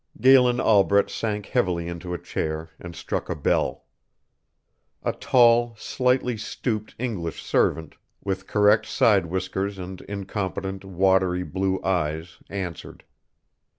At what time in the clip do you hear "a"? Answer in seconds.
2.11-2.17, 3.29-3.35, 5.03-5.13